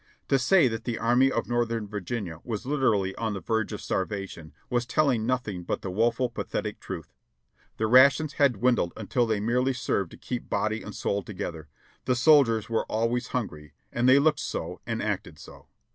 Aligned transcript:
FAMINE 0.29 0.39
663 0.39 0.39
To 0.39 0.45
say 0.47 0.67
that 0.67 0.83
the 0.85 0.97
Army 1.05 1.31
of 1.31 1.45
Xortheni 1.45 1.87
Virginia 1.87 2.39
was 2.43 2.63
Hterally 2.63 3.13
on 3.19 3.35
the 3.35 3.39
verge 3.39 3.71
of 3.71 3.81
starvation 3.81 4.51
was 4.67 4.87
telHng 4.87 5.25
nothing 5.25 5.61
but 5.63 5.83
the 5.83 5.91
woeful, 5.91 6.27
pathetic 6.27 6.79
truth. 6.79 7.13
The 7.77 7.85
rations 7.85 8.33
had 8.33 8.53
dwindled 8.53 8.93
until 8.97 9.27
they 9.27 9.39
merely 9.39 9.73
served 9.73 10.09
to 10.09 10.17
keep 10.17 10.49
body 10.49 10.81
and 10.81 10.95
soul 10.95 11.21
together. 11.21 11.67
The 12.05 12.15
soldiers 12.15 12.67
were 12.67 12.85
always 12.87 13.27
hungry, 13.27 13.73
and 13.93 14.09
they 14.09 14.17
looked 14.17 14.39
so, 14.39 14.81
and 14.87 15.03
acted 15.03 15.37
so. 15.37 15.67